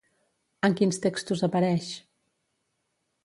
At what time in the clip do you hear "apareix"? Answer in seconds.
1.49-1.91